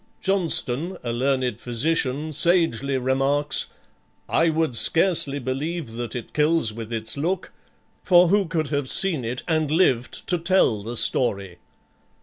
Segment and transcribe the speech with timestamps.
[0.19, 3.67] Jonston, a learned physician, sagely remarks,
[4.27, 7.51] "I would scarcely believe that it kills with its look,
[8.01, 11.59] for who could have seen it and lived to tell the story?"